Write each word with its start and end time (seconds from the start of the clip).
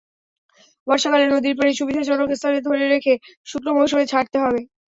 বর্ষাকালে 0.87 1.25
নদীর 1.27 1.57
পানি 1.57 1.71
সুবিধাজনক 1.79 2.29
স্থানে 2.33 2.59
ধরে 2.67 2.85
রেখে 2.87 3.13
শুকনো 3.47 3.71
মৌসুমে 3.77 4.05
ছাড়তে 4.11 4.37
হবে। 4.43 4.59